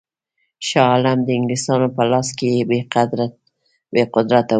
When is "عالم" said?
0.91-1.19